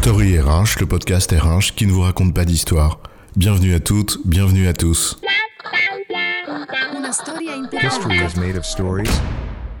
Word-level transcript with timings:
Story 0.00 0.38
RH, 0.38 0.78
le 0.78 0.86
podcast 0.86 1.32
RH 1.32 1.74
qui 1.74 1.84
ne 1.84 1.90
vous 1.90 2.02
raconte 2.02 2.32
pas 2.32 2.44
d'histoire. 2.44 3.00
Bienvenue 3.34 3.74
à 3.74 3.80
toutes, 3.80 4.20
bienvenue 4.24 4.68
à 4.68 4.72
tous. 4.72 5.18
History 7.82 8.16
is 8.16 8.38
made 8.38 8.56
of 8.56 8.64
stories. 8.64 9.10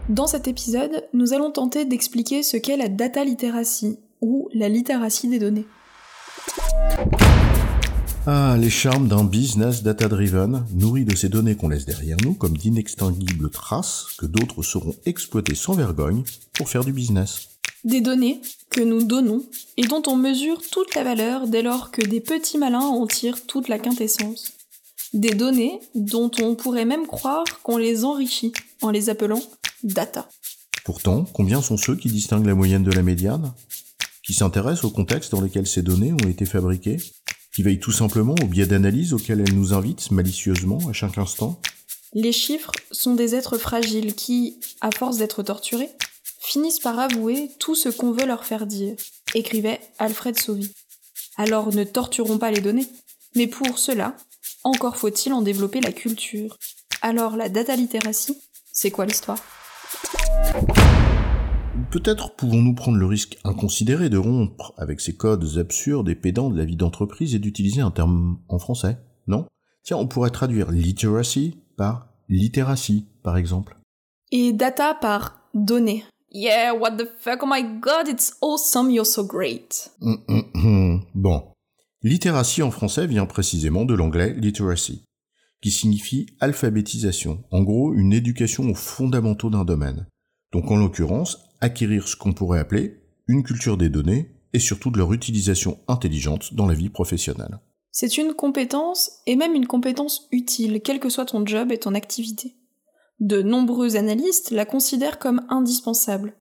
Dans 0.08 0.26
cet 0.26 0.48
épisode, 0.48 1.04
nous 1.14 1.34
allons 1.34 1.52
tenter 1.52 1.84
d'expliquer 1.84 2.42
ce 2.42 2.56
qu'est 2.56 2.76
la 2.76 2.88
data 2.88 3.24
literacy, 3.24 4.00
ou 4.20 4.48
la 4.52 4.68
littératie 4.68 5.28
des 5.28 5.38
données. 5.38 5.66
Ah, 8.26 8.56
les 8.58 8.70
charmes 8.70 9.06
d'un 9.06 9.22
business 9.22 9.84
data-driven, 9.84 10.66
nourri 10.74 11.04
de 11.04 11.14
ces 11.14 11.28
données 11.28 11.54
qu'on 11.54 11.68
laisse 11.68 11.86
derrière 11.86 12.16
nous 12.24 12.34
comme 12.34 12.56
d'inextinguibles 12.56 13.50
traces 13.50 14.06
que 14.18 14.26
d'autres 14.26 14.64
sauront 14.64 14.96
exploiter 15.06 15.54
sans 15.54 15.74
vergogne 15.74 16.24
pour 16.54 16.68
faire 16.68 16.84
du 16.84 16.92
business. 16.92 17.57
Des 17.84 18.00
données 18.00 18.40
que 18.70 18.80
nous 18.80 19.04
donnons 19.04 19.44
et 19.76 19.86
dont 19.86 20.02
on 20.06 20.16
mesure 20.16 20.60
toute 20.70 20.94
la 20.94 21.04
valeur 21.04 21.46
dès 21.46 21.62
lors 21.62 21.90
que 21.90 22.02
des 22.02 22.20
petits 22.20 22.58
malins 22.58 22.80
en 22.80 23.06
tirent 23.06 23.46
toute 23.46 23.68
la 23.68 23.78
quintessence. 23.78 24.52
Des 25.14 25.34
données 25.34 25.80
dont 25.94 26.30
on 26.42 26.54
pourrait 26.54 26.84
même 26.84 27.06
croire 27.06 27.44
qu'on 27.62 27.76
les 27.76 28.04
enrichit 28.04 28.52
en 28.82 28.90
les 28.90 29.08
appelant 29.10 29.42
data. 29.82 30.28
Pourtant, 30.84 31.24
combien 31.32 31.62
sont 31.62 31.76
ceux 31.76 31.96
qui 31.96 32.08
distinguent 32.08 32.46
la 32.46 32.54
moyenne 32.54 32.82
de 32.82 32.92
la 32.92 33.02
médiane? 33.02 33.52
Qui 34.24 34.34
s'intéressent 34.34 34.84
au 34.84 34.90
contexte 34.90 35.32
dans 35.32 35.40
lequel 35.40 35.66
ces 35.66 35.82
données 35.82 36.12
ont 36.12 36.28
été 36.28 36.44
fabriquées? 36.44 36.98
Qui 37.54 37.62
veillent 37.62 37.80
tout 37.80 37.92
simplement 37.92 38.34
au 38.42 38.46
biais 38.46 38.66
d'analyse 38.66 39.12
auquel 39.12 39.40
elles 39.40 39.54
nous 39.54 39.72
invitent 39.72 40.10
malicieusement 40.10 40.80
à 40.88 40.92
chaque 40.92 41.18
instant? 41.18 41.60
Les 42.14 42.32
chiffres 42.32 42.72
sont 42.90 43.14
des 43.14 43.34
êtres 43.34 43.58
fragiles 43.58 44.14
qui, 44.14 44.58
à 44.80 44.90
force 44.90 45.18
d'être 45.18 45.42
torturés, 45.42 45.90
finissent 46.48 46.80
par 46.80 46.98
avouer 46.98 47.50
tout 47.58 47.74
ce 47.74 47.90
qu'on 47.90 48.10
veut 48.10 48.24
leur 48.24 48.46
faire 48.46 48.66
dire, 48.66 48.96
écrivait 49.34 49.80
Alfred 49.98 50.38
Sauvy. 50.38 50.72
Alors 51.36 51.74
ne 51.74 51.84
torturons 51.84 52.38
pas 52.38 52.50
les 52.50 52.62
données, 52.62 52.86
mais 53.36 53.46
pour 53.46 53.78
cela, 53.78 54.16
encore 54.64 54.96
faut-il 54.96 55.34
en 55.34 55.42
développer 55.42 55.82
la 55.82 55.92
culture. 55.92 56.56
Alors 57.02 57.36
la 57.36 57.50
data 57.50 57.76
literacy, 57.76 58.38
c'est 58.72 58.90
quoi 58.90 59.04
l'histoire? 59.04 59.38
Peut-être 61.90 62.34
pouvons-nous 62.34 62.74
prendre 62.74 62.96
le 62.96 63.06
risque 63.06 63.36
inconsidéré 63.44 64.08
de 64.08 64.16
rompre 64.16 64.72
avec 64.78 65.02
ces 65.02 65.14
codes 65.14 65.58
absurdes 65.58 66.08
et 66.08 66.14
pédants 66.14 66.48
de 66.48 66.56
la 66.56 66.64
vie 66.64 66.76
d'entreprise 66.76 67.34
et 67.34 67.38
d'utiliser 67.38 67.82
un 67.82 67.90
terme 67.90 68.38
en 68.48 68.58
français, 68.58 68.96
non? 69.26 69.44
Tiens, 69.82 69.98
on 69.98 70.06
pourrait 70.06 70.30
traduire 70.30 70.70
literacy 70.70 71.58
par 71.76 72.08
littératie, 72.30 73.06
par 73.22 73.36
exemple. 73.36 73.76
Et 74.32 74.54
data 74.54 74.94
par 74.94 75.42
données. 75.52 76.04
Yeah, 76.30 76.72
what 76.74 76.96
the 76.96 77.06
fuck, 77.18 77.42
oh 77.42 77.46
my 77.46 77.62
god, 77.80 78.08
it's 78.08 78.36
awesome, 78.42 78.90
you're 78.90 79.06
so 79.06 79.24
great. 79.24 79.90
Hum, 80.00 80.22
hum, 80.28 80.44
hum. 80.54 81.02
Bon. 81.14 81.42
Littératie 82.02 82.62
en 82.62 82.70
français 82.70 83.06
vient 83.06 83.26
précisément 83.26 83.84
de 83.84 83.94
l'anglais 83.94 84.34
literacy, 84.34 85.04
qui 85.62 85.70
signifie 85.70 86.26
alphabétisation, 86.38 87.42
en 87.50 87.62
gros 87.62 87.94
une 87.94 88.12
éducation 88.12 88.68
aux 88.68 88.74
fondamentaux 88.74 89.50
d'un 89.50 89.64
domaine. 89.64 90.06
Donc 90.52 90.70
en 90.70 90.76
l'occurrence, 90.76 91.38
acquérir 91.60 92.06
ce 92.06 92.16
qu'on 92.16 92.34
pourrait 92.34 92.60
appeler 92.60 93.00
une 93.26 93.42
culture 93.42 93.76
des 93.76 93.88
données 93.88 94.30
et 94.52 94.58
surtout 94.58 94.90
de 94.90 94.98
leur 94.98 95.12
utilisation 95.12 95.78
intelligente 95.88 96.54
dans 96.54 96.66
la 96.66 96.74
vie 96.74 96.90
professionnelle. 96.90 97.58
C'est 97.90 98.18
une 98.18 98.34
compétence, 98.34 99.10
et 99.26 99.34
même 99.34 99.54
une 99.54 99.66
compétence 99.66 100.28
utile, 100.30 100.80
quel 100.84 101.00
que 101.00 101.08
soit 101.08 101.24
ton 101.24 101.44
job 101.44 101.72
et 101.72 101.78
ton 101.78 101.94
activité. 101.94 102.54
De 103.20 103.42
nombreux 103.42 103.96
analystes 103.96 104.50
la 104.50 104.64
considèrent 104.64 105.18
comme 105.18 105.44
indispensable. 105.48 106.36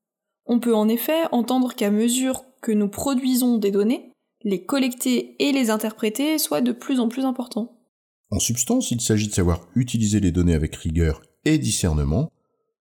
On 0.45 0.59
peut 0.59 0.75
en 0.75 0.87
effet 0.87 1.23
entendre 1.31 1.73
qu'à 1.73 1.91
mesure 1.91 2.43
que 2.61 2.71
nous 2.71 2.87
produisons 2.87 3.57
des 3.57 3.71
données, 3.71 4.11
les 4.43 4.63
collecter 4.63 5.35
et 5.39 5.51
les 5.51 5.69
interpréter 5.69 6.37
soit 6.37 6.61
de 6.61 6.71
plus 6.71 6.99
en 6.99 7.09
plus 7.09 7.25
important. 7.25 7.77
En 8.29 8.39
substance, 8.39 8.91
il 8.91 9.01
s'agit 9.01 9.27
de 9.27 9.33
savoir 9.33 9.61
utiliser 9.75 10.19
les 10.19 10.31
données 10.31 10.53
avec 10.53 10.75
rigueur 10.75 11.21
et 11.45 11.57
discernement 11.57 12.29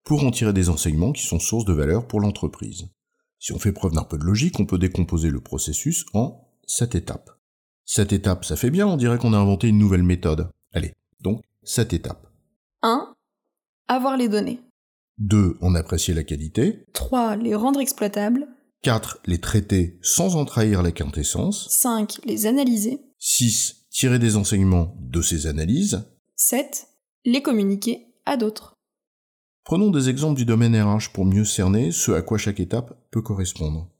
pour 0.04 0.24
en 0.24 0.30
tirer 0.30 0.52
des 0.52 0.68
enseignements 0.68 1.12
qui 1.12 1.24
sont 1.24 1.38
source 1.38 1.64
de 1.64 1.72
valeur 1.72 2.06
pour 2.06 2.20
l'entreprise. 2.20 2.88
Si 3.38 3.52
on 3.52 3.58
fait 3.58 3.72
preuve 3.72 3.92
d'un 3.92 4.04
peu 4.04 4.18
de 4.18 4.24
logique, 4.24 4.60
on 4.60 4.66
peut 4.66 4.78
décomposer 4.78 5.30
le 5.30 5.40
processus 5.40 6.04
en 6.14 6.48
sept 6.66 6.94
étapes. 6.94 7.30
Sept 7.84 8.12
étapes, 8.12 8.44
ça 8.44 8.56
fait 8.56 8.70
bien, 8.70 8.86
on 8.86 8.96
dirait 8.96 9.18
qu'on 9.18 9.32
a 9.32 9.38
inventé 9.38 9.68
une 9.68 9.78
nouvelle 9.78 10.04
méthode. 10.04 10.48
Allez, 10.72 10.94
donc, 11.20 11.42
sept 11.64 11.92
étapes. 11.92 12.28
1. 12.82 13.11
Avoir 13.92 14.16
les 14.16 14.30
données. 14.30 14.58
2. 15.18 15.58
En 15.60 15.74
apprécier 15.74 16.14
la 16.14 16.24
qualité. 16.24 16.86
3. 16.94 17.36
Les 17.36 17.54
rendre 17.54 17.78
exploitables. 17.78 18.48
4. 18.80 19.18
Les 19.26 19.38
traiter 19.38 19.98
sans 20.00 20.36
en 20.36 20.46
trahir 20.46 20.82
la 20.82 20.92
quintessence. 20.92 21.68
5. 21.68 22.20
Les 22.24 22.46
analyser. 22.46 23.02
6. 23.18 23.84
Tirer 23.90 24.18
des 24.18 24.36
enseignements 24.36 24.96
de 24.98 25.20
ces 25.20 25.46
analyses. 25.46 26.08
7. 26.36 26.88
Les 27.26 27.42
communiquer 27.42 28.06
à 28.24 28.38
d'autres. 28.38 28.72
Prenons 29.62 29.90
des 29.90 30.08
exemples 30.08 30.38
du 30.38 30.46
domaine 30.46 30.74
RH 30.74 31.12
pour 31.12 31.26
mieux 31.26 31.44
cerner 31.44 31.92
ce 31.92 32.12
à 32.12 32.22
quoi 32.22 32.38
chaque 32.38 32.60
étape 32.60 32.98
peut 33.10 33.20
correspondre. 33.20 33.90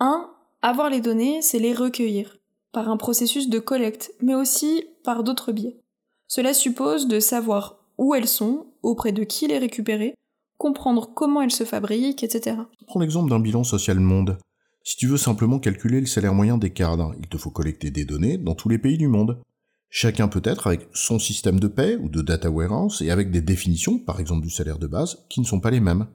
1. 0.00 0.30
Avoir 0.62 0.88
les 0.88 1.02
données, 1.02 1.42
c'est 1.42 1.58
les 1.58 1.74
recueillir, 1.74 2.38
par 2.72 2.88
un 2.88 2.96
processus 2.96 3.50
de 3.50 3.58
collecte, 3.58 4.14
mais 4.22 4.34
aussi 4.34 4.86
par 5.04 5.24
d'autres 5.24 5.52
biais. 5.52 5.78
Cela 6.26 6.54
suppose 6.54 7.06
de 7.06 7.20
savoir 7.20 7.84
où 7.98 8.14
elles 8.14 8.28
sont, 8.28 8.68
auprès 8.84 9.12
de 9.12 9.24
qui 9.24 9.48
les 9.48 9.58
récupérer, 9.58 10.14
comprendre 10.58 11.10
comment 11.14 11.42
elles 11.42 11.50
se 11.50 11.64
fabriquent, 11.64 12.22
etc. 12.22 12.56
Prends 12.86 13.00
l'exemple 13.00 13.30
d'un 13.30 13.40
bilan 13.40 13.64
social 13.64 13.98
monde. 13.98 14.38
Si 14.84 14.96
tu 14.96 15.06
veux 15.06 15.16
simplement 15.16 15.58
calculer 15.58 16.00
le 16.00 16.06
salaire 16.06 16.34
moyen 16.34 16.58
des 16.58 16.70
cadres, 16.70 17.14
il 17.18 17.26
te 17.26 17.38
faut 17.38 17.50
collecter 17.50 17.90
des 17.90 18.04
données 18.04 18.38
dans 18.38 18.54
tous 18.54 18.68
les 18.68 18.78
pays 18.78 18.98
du 18.98 19.08
monde. 19.08 19.40
Chacun 19.88 20.28
peut 20.28 20.42
être 20.44 20.66
avec 20.66 20.88
son 20.92 21.18
système 21.18 21.60
de 21.60 21.68
paie 21.68 21.96
ou 21.96 22.08
de 22.08 22.20
data 22.20 22.50
warehouse 22.50 23.00
et 23.00 23.10
avec 23.10 23.30
des 23.30 23.40
définitions, 23.40 23.98
par 23.98 24.20
exemple 24.20 24.42
du 24.42 24.50
salaire 24.50 24.78
de 24.78 24.86
base, 24.86 25.24
qui 25.30 25.40
ne 25.40 25.46
sont 25.46 25.60
pas 25.60 25.70
les 25.70 25.80
mêmes. 25.80 26.06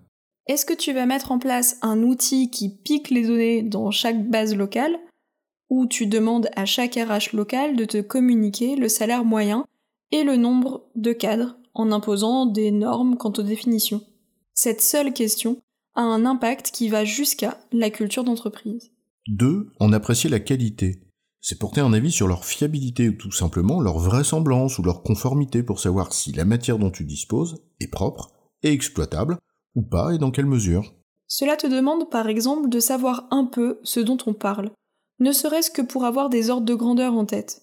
Est-ce 0.48 0.66
que 0.66 0.74
tu 0.74 0.94
vas 0.94 1.06
mettre 1.06 1.32
en 1.32 1.40
place 1.40 1.78
un 1.82 2.04
outil 2.04 2.50
qui 2.50 2.70
pique 2.70 3.10
les 3.10 3.26
données 3.26 3.62
dans 3.62 3.92
chaque 3.92 4.30
base 4.30 4.56
locale, 4.56 4.98
ou 5.70 5.86
tu 5.86 6.08
demandes 6.08 6.50
à 6.56 6.66
chaque 6.66 6.96
RH 6.96 7.36
local 7.36 7.76
de 7.76 7.86
te 7.86 8.02
communiquer 8.02 8.76
le 8.76 8.90
salaire 8.90 9.24
moyen 9.24 9.66
et 10.12 10.24
le 10.24 10.36
nombre 10.36 10.90
de 10.96 11.14
cadres? 11.14 11.59
En 11.74 11.92
imposant 11.92 12.46
des 12.46 12.72
normes 12.72 13.18
quant 13.18 13.34
aux 13.38 13.44
définitions 13.44 14.02
Cette 14.54 14.82
seule 14.82 15.14
question 15.14 15.62
a 15.96 16.02
un 16.02 16.26
impact 16.26 16.72
qui 16.72 16.90
va 16.90 17.06
jusqu'à 17.06 17.60
la 17.72 17.90
culture 17.90 18.24
d'entreprise. 18.24 18.92
2. 19.28 19.72
En 19.80 19.94
apprécier 19.94 20.30
la 20.30 20.40
qualité. 20.40 21.04
C'est 21.42 21.60
porter 21.60 21.82
un 21.82 21.94
avis 21.94 22.12
sur 22.12 22.28
leur 22.28 22.46
fiabilité 22.46 23.10
ou 23.10 23.14
tout 23.14 23.32
simplement 23.32 23.80
leur 23.80 23.98
vraisemblance 23.98 24.78
ou 24.78 24.84
leur 24.84 25.04
conformité 25.04 25.64
pour 25.64 25.80
savoir 25.80 26.14
si 26.14 26.32
la 26.34 26.46
matière 26.46 26.80
dont 26.80 26.92
tu 26.92 27.06
disposes 27.06 27.64
est 27.80 27.88
propre 27.88 28.32
et 28.64 28.72
exploitable 28.72 29.38
ou 29.76 29.84
pas 29.84 30.14
et 30.14 30.18
dans 30.18 30.32
quelle 30.32 30.46
mesure. 30.46 30.94
Cela 31.28 31.56
te 31.56 31.68
demande 31.68 32.10
par 32.10 32.28
exemple 32.28 32.70
de 32.70 32.80
savoir 32.80 33.28
un 33.32 33.46
peu 33.46 33.80
ce 33.84 34.00
dont 34.00 34.18
on 34.26 34.34
parle, 34.34 34.72
ne 35.20 35.32
serait-ce 35.32 35.70
que 35.70 35.82
pour 35.82 36.06
avoir 36.06 36.30
des 36.30 36.50
ordres 36.50 36.66
de 36.66 36.74
grandeur 36.74 37.14
en 37.14 37.26
tête. 37.26 37.62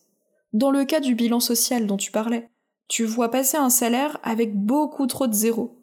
Dans 0.52 0.70
le 0.70 0.84
cas 0.84 1.00
du 1.00 1.14
bilan 1.14 1.40
social 1.40 1.86
dont 1.86 1.96
tu 1.96 2.12
parlais, 2.12 2.48
tu 2.88 3.04
vois 3.04 3.30
passer 3.30 3.56
un 3.56 3.70
salaire 3.70 4.18
avec 4.22 4.54
beaucoup 4.54 5.06
trop 5.06 5.26
de 5.26 5.34
zéros. 5.34 5.76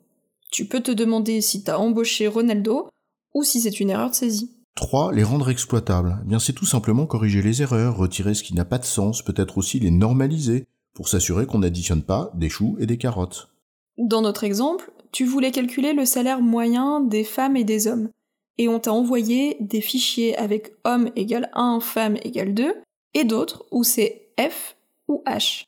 Tu 0.52 0.66
peux 0.66 0.82
te 0.82 0.92
demander 0.92 1.42
si 1.42 1.64
t'as 1.64 1.78
embauché 1.78 2.28
Ronaldo 2.28 2.90
ou 3.34 3.44
si 3.44 3.62
c'est 3.62 3.80
une 3.80 3.90
erreur 3.90 4.10
de 4.10 4.16
saisie. 4.16 4.52
3. 4.76 5.14
Les 5.14 5.24
rendre 5.24 5.50
exploitables. 5.50 6.20
Eh 6.24 6.28
bien, 6.28 6.40
c'est 6.40 6.54
tout 6.54 6.66
simplement 6.66 7.06
corriger 7.06 7.42
les 7.42 7.62
erreurs, 7.62 7.98
retirer 7.98 8.34
ce 8.34 8.44
qui 8.44 8.56
n'a 8.56 8.66
pas 8.66 8.80
de 8.80 8.86
sens, 8.86 9.22
peut-être 9.22 9.58
aussi 9.58 9.80
les 9.80 9.92
normaliser, 9.92 10.66
pour 10.94 11.08
s'assurer 11.08 11.46
qu'on 11.46 11.60
n'additionne 11.60 12.04
pas 12.04 12.32
des 12.36 12.50
choux 12.50 12.76
et 12.80 12.86
des 12.86 12.98
carottes. 12.98 13.50
Dans 13.98 14.22
notre 14.22 14.44
exemple, 14.44 14.92
tu 15.12 15.26
voulais 15.26 15.52
calculer 15.52 15.94
le 15.94 16.06
salaire 16.06 16.42
moyen 16.42 17.02
des 17.02 17.24
femmes 17.24 17.56
et 17.56 17.64
des 17.64 17.88
hommes, 17.88 18.10
et 18.58 18.68
on 18.68 18.80
t'a 18.80 18.92
envoyé 18.92 19.58
des 19.60 19.82
fichiers 19.82 20.36
avec 20.38 20.74
homme 20.84 21.12
égale 21.16 21.50
1, 21.54 21.80
femme 21.80 22.18
égale 22.24 22.54
2, 22.54 22.76
et 23.14 23.24
d'autres 23.24 23.66
où 23.72 23.84
c'est 23.84 24.30
F 24.40 24.76
ou 25.08 25.24
H. 25.28 25.66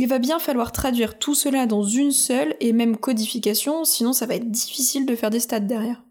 Il 0.00 0.06
va 0.06 0.20
bien 0.20 0.38
falloir 0.38 0.70
traduire 0.70 1.18
tout 1.18 1.34
cela 1.34 1.66
dans 1.66 1.82
une 1.82 2.12
seule 2.12 2.54
et 2.60 2.72
même 2.72 2.96
codification, 2.96 3.84
sinon 3.84 4.12
ça 4.12 4.26
va 4.26 4.36
être 4.36 4.48
difficile 4.48 5.06
de 5.06 5.16
faire 5.16 5.30
des 5.30 5.40
stats 5.40 5.58
derrière. 5.58 6.04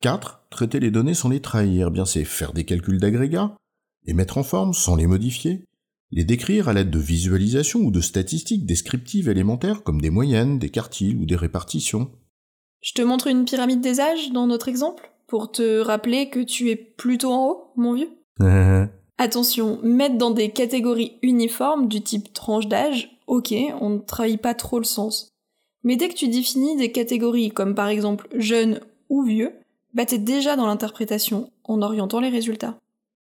4. 0.00 0.46
Traiter 0.50 0.78
les 0.78 0.92
données 0.92 1.12
sans 1.12 1.28
les 1.28 1.40
trahir. 1.40 1.88
Eh 1.88 1.90
Bien, 1.90 2.04
c'est 2.04 2.24
faire 2.24 2.52
des 2.52 2.64
calculs 2.64 3.00
d'agrégats, 3.00 3.56
les 4.04 4.14
mettre 4.14 4.38
en 4.38 4.44
forme 4.44 4.74
sans 4.74 4.94
les 4.94 5.08
modifier, 5.08 5.64
les 6.12 6.22
décrire 6.22 6.68
à 6.68 6.72
l'aide 6.72 6.90
de 6.90 7.00
visualisations 7.00 7.80
ou 7.80 7.90
de 7.90 8.00
statistiques 8.00 8.64
descriptives 8.64 9.28
élémentaires 9.28 9.82
comme 9.82 10.00
des 10.00 10.10
moyennes, 10.10 10.60
des 10.60 10.70
quartiles 10.70 11.16
ou 11.16 11.26
des 11.26 11.34
répartitions. 11.34 12.12
Je 12.80 12.92
te 12.92 13.02
montre 13.02 13.26
une 13.26 13.44
pyramide 13.44 13.80
des 13.80 13.98
âges 13.98 14.30
dans 14.30 14.46
notre 14.46 14.68
exemple, 14.68 15.10
pour 15.26 15.50
te 15.50 15.80
rappeler 15.80 16.30
que 16.30 16.38
tu 16.38 16.70
es 16.70 16.76
plutôt 16.76 17.32
en 17.32 17.48
haut, 17.48 17.72
mon 17.74 17.92
vieux. 17.92 18.10
Attention, 19.18 19.80
mettre 19.82 20.18
dans 20.18 20.30
des 20.30 20.50
catégories 20.50 21.18
uniformes 21.22 21.88
du 21.88 22.02
type 22.02 22.34
tranche 22.34 22.68
d'âge, 22.68 23.16
ok, 23.26 23.54
on 23.80 23.90
ne 23.90 23.98
trahit 23.98 24.40
pas 24.40 24.54
trop 24.54 24.78
le 24.78 24.84
sens. 24.84 25.32
Mais 25.84 25.96
dès 25.96 26.08
que 26.08 26.14
tu 26.14 26.28
définis 26.28 26.76
des 26.76 26.92
catégories 26.92 27.50
comme 27.50 27.74
par 27.74 27.88
exemple 27.88 28.28
jeune 28.34 28.80
ou 29.08 29.22
vieux, 29.22 29.52
bah 29.94 30.04
t'es 30.04 30.18
déjà 30.18 30.56
dans 30.56 30.66
l'interprétation 30.66 31.50
en 31.64 31.80
orientant 31.80 32.20
les 32.20 32.28
résultats. 32.28 32.78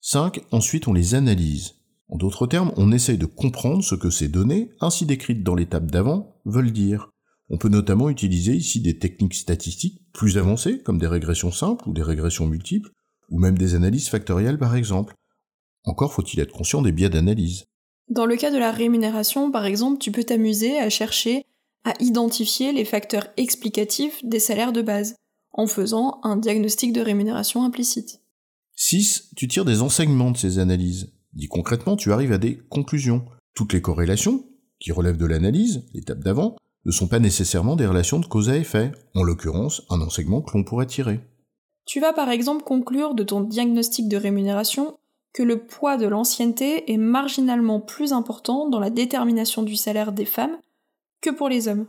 5. 0.02 0.40
Ensuite, 0.52 0.86
on 0.86 0.92
les 0.92 1.16
analyse. 1.16 1.74
En 2.08 2.16
d'autres 2.16 2.46
termes, 2.46 2.72
on 2.76 2.92
essaye 2.92 3.18
de 3.18 3.26
comprendre 3.26 3.82
ce 3.82 3.94
que 3.94 4.10
ces 4.10 4.28
données, 4.28 4.70
ainsi 4.80 5.06
décrites 5.06 5.42
dans 5.42 5.54
l'étape 5.54 5.90
d'avant, 5.90 6.36
veulent 6.44 6.70
dire. 6.72 7.10
On 7.50 7.56
peut 7.56 7.68
notamment 7.68 8.08
utiliser 8.08 8.54
ici 8.54 8.80
des 8.80 8.98
techniques 8.98 9.34
statistiques 9.34 10.00
plus 10.12 10.38
avancées, 10.38 10.80
comme 10.82 10.98
des 10.98 11.06
régressions 11.06 11.50
simples 11.50 11.88
ou 11.88 11.92
des 11.92 12.02
régressions 12.02 12.46
multiples, 12.46 12.90
ou 13.30 13.38
même 13.38 13.58
des 13.58 13.74
analyses 13.74 14.08
factorielles 14.08 14.58
par 14.58 14.76
exemple. 14.76 15.14
Encore 15.84 16.12
faut-il 16.12 16.40
être 16.40 16.52
conscient 16.52 16.82
des 16.82 16.92
biais 16.92 17.10
d'analyse. 17.10 17.64
Dans 18.08 18.26
le 18.26 18.36
cas 18.36 18.50
de 18.50 18.58
la 18.58 18.70
rémunération, 18.70 19.50
par 19.50 19.64
exemple, 19.64 19.98
tu 19.98 20.12
peux 20.12 20.24
t'amuser 20.24 20.78
à 20.78 20.90
chercher 20.90 21.44
à 21.84 21.94
identifier 22.00 22.72
les 22.72 22.84
facteurs 22.84 23.26
explicatifs 23.36 24.24
des 24.24 24.38
salaires 24.38 24.72
de 24.72 24.82
base, 24.82 25.16
en 25.52 25.66
faisant 25.66 26.20
un 26.22 26.36
diagnostic 26.36 26.92
de 26.92 27.00
rémunération 27.00 27.64
implicite. 27.64 28.20
6. 28.76 29.30
Tu 29.36 29.48
tires 29.48 29.64
des 29.64 29.82
enseignements 29.82 30.30
de 30.30 30.36
ces 30.36 30.58
analyses. 30.58 31.12
Dit 31.32 31.48
concrètement, 31.48 31.96
tu 31.96 32.12
arrives 32.12 32.32
à 32.32 32.38
des 32.38 32.58
conclusions. 32.68 33.24
Toutes 33.54 33.72
les 33.72 33.82
corrélations, 33.82 34.44
qui 34.80 34.92
relèvent 34.92 35.16
de 35.16 35.26
l'analyse, 35.26 35.84
l'étape 35.92 36.20
d'avant, 36.20 36.56
ne 36.84 36.90
sont 36.90 37.08
pas 37.08 37.18
nécessairement 37.18 37.76
des 37.76 37.86
relations 37.86 38.18
de 38.18 38.26
cause 38.26 38.48
à 38.48 38.56
effet, 38.56 38.92
en 39.14 39.22
l'occurrence 39.22 39.82
un 39.90 40.00
enseignement 40.00 40.42
que 40.42 40.56
l'on 40.56 40.64
pourrait 40.64 40.86
tirer. 40.86 41.20
Tu 41.84 42.00
vas 42.00 42.12
par 42.12 42.30
exemple 42.30 42.64
conclure 42.64 43.14
de 43.14 43.22
ton 43.22 43.40
diagnostic 43.40 44.08
de 44.08 44.16
rémunération 44.16 44.96
que 45.32 45.42
le 45.42 45.58
poids 45.58 45.96
de 45.96 46.06
l'ancienneté 46.06 46.92
est 46.92 46.98
marginalement 46.98 47.80
plus 47.80 48.12
important 48.12 48.68
dans 48.68 48.80
la 48.80 48.90
détermination 48.90 49.62
du 49.62 49.76
salaire 49.76 50.12
des 50.12 50.26
femmes 50.26 50.58
que 51.20 51.30
pour 51.30 51.48
les 51.48 51.68
hommes. 51.68 51.86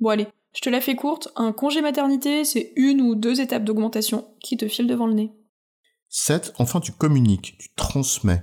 Bon 0.00 0.08
allez, 0.10 0.26
je 0.54 0.60
te 0.60 0.70
la 0.70 0.80
fais 0.80 0.96
courte, 0.96 1.28
un 1.36 1.52
congé 1.52 1.82
maternité, 1.82 2.44
c'est 2.44 2.72
une 2.76 3.00
ou 3.02 3.14
deux 3.14 3.40
étapes 3.40 3.64
d'augmentation 3.64 4.26
qui 4.40 4.56
te 4.56 4.66
filent 4.66 4.86
devant 4.86 5.06
le 5.06 5.14
nez. 5.14 5.32
7. 6.08 6.54
Enfin, 6.58 6.80
tu 6.80 6.92
communiques, 6.92 7.56
tu 7.58 7.68
transmets 7.76 8.42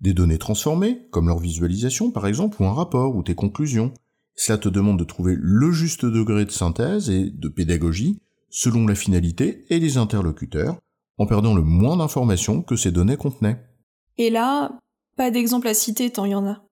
des 0.00 0.14
données 0.14 0.38
transformées, 0.38 1.08
comme 1.10 1.28
leur 1.28 1.38
visualisation 1.38 2.10
par 2.10 2.26
exemple, 2.26 2.62
ou 2.62 2.66
un 2.66 2.74
rapport, 2.74 3.16
ou 3.16 3.22
tes 3.22 3.34
conclusions, 3.34 3.92
cela 4.36 4.58
te 4.58 4.68
demande 4.68 4.98
de 4.98 5.04
trouver 5.04 5.34
le 5.36 5.72
juste 5.72 6.04
degré 6.04 6.44
de 6.44 6.52
synthèse 6.52 7.10
et 7.10 7.30
de 7.30 7.48
pédagogie 7.48 8.20
selon 8.50 8.86
la 8.86 8.94
finalité 8.94 9.64
et 9.68 9.80
les 9.80 9.96
interlocuteurs, 9.96 10.78
en 11.18 11.26
perdant 11.26 11.54
le 11.54 11.62
moins 11.62 11.96
d'informations 11.96 12.62
que 12.62 12.76
ces 12.76 12.92
données 12.92 13.16
contenaient. 13.16 13.67
Et 14.18 14.30
là, 14.30 14.72
pas 15.16 15.30
d'exemple 15.30 15.68
à 15.68 15.74
citer 15.74 16.10
tant 16.10 16.24
il 16.24 16.32
y 16.32 16.34
en 16.34 16.46
a. 16.46 16.62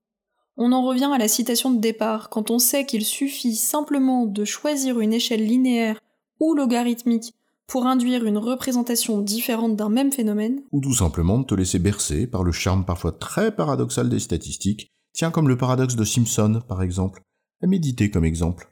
On 0.57 0.73
en 0.73 0.85
revient 0.85 1.11
à 1.13 1.19
la 1.19 1.29
citation 1.29 1.71
de 1.71 1.81
départ, 1.81 2.29
quand 2.29 2.51
on 2.51 2.59
sait 2.59 2.87
qu'il 2.87 3.05
suffit 3.05 3.57
simplement 3.57 4.27
de 4.27 4.45
choisir 4.45 5.01
une 5.01 5.13
échelle 5.13 5.45
linéaire 5.45 6.01
ou 6.41 6.55
logarithmique 6.55 7.35
pour 7.67 7.87
induire 7.87 8.25
une 8.25 8.39
représentation 8.39 9.21
différente 9.21 9.77
d'un 9.77 9.89
même 9.89 10.13
phénomène. 10.13 10.63
Ou 10.73 10.81
tout 10.81 10.95
simplement 10.95 11.39
de 11.39 11.45
te 11.45 11.55
laisser 11.55 11.79
bercer 11.79 12.27
par 12.27 12.43
le 12.43 12.53
charme 12.53 12.85
parfois 12.85 13.13
très 13.13 13.55
paradoxal 13.55 14.09
des 14.09 14.21
statistiques, 14.21 14.91
tiens 15.13 15.31
comme 15.31 15.49
le 15.49 15.57
paradoxe 15.57 15.97
de 15.97 16.05
Simpson 16.05 16.63
par 16.67 16.83
exemple 16.83 17.23
à 17.63 17.67
méditer 17.67 18.11
comme 18.11 18.25
exemple. 18.25 18.69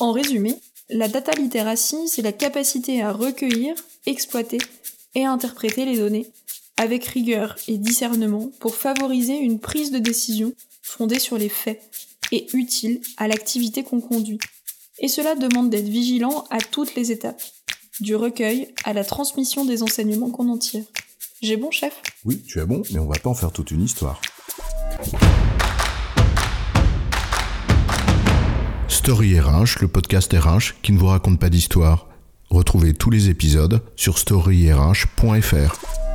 En 0.00 0.12
résumé, 0.12 0.56
la 0.90 1.08
data 1.08 1.32
literacy, 1.32 2.08
c'est 2.08 2.22
la 2.22 2.32
capacité 2.32 3.02
à 3.02 3.12
recueillir, 3.12 3.74
exploiter 4.06 4.58
et 5.14 5.24
interpréter 5.24 5.84
les 5.84 5.98
données 5.98 6.26
avec 6.78 7.04
rigueur 7.06 7.56
et 7.66 7.76
discernement 7.76 8.50
pour 8.60 8.76
favoriser 8.76 9.36
une 9.36 9.58
prise 9.58 9.90
de 9.90 9.98
décision 9.98 10.52
fondée 10.82 11.18
sur 11.18 11.36
les 11.36 11.48
faits 11.48 11.82
et 12.32 12.46
utile 12.54 13.00
à 13.16 13.28
l'activité 13.28 13.82
qu'on 13.82 14.00
conduit. 14.00 14.38
Et 15.00 15.08
cela 15.08 15.34
demande 15.34 15.70
d'être 15.70 15.88
vigilant 15.88 16.44
à 16.50 16.58
toutes 16.58 16.94
les 16.94 17.12
étapes, 17.12 17.42
du 18.00 18.16
recueil 18.16 18.68
à 18.84 18.92
la 18.92 19.04
transmission 19.04 19.64
des 19.64 19.82
enseignements 19.82 20.30
qu'on 20.30 20.48
en 20.48 20.58
tire. 20.58 20.84
J'ai 21.42 21.56
bon, 21.56 21.70
chef? 21.70 21.94
Oui, 22.24 22.42
tu 22.46 22.60
as 22.60 22.66
bon, 22.66 22.82
mais 22.92 22.98
on 22.98 23.06
va 23.06 23.18
pas 23.18 23.30
en 23.30 23.34
faire 23.34 23.52
toute 23.52 23.70
une 23.70 23.82
histoire. 23.82 24.20
Story 28.88 29.38
RH, 29.40 29.80
le 29.80 29.88
podcast 29.88 30.32
RH 30.32 30.80
qui 30.82 30.92
ne 30.92 30.98
vous 30.98 31.06
raconte 31.06 31.38
pas 31.38 31.48
d'histoire. 31.48 32.08
Retrouvez 32.50 32.94
tous 32.94 33.10
les 33.10 33.28
épisodes 33.28 33.82
sur 33.96 34.18
storyrh.fr. 34.18 36.07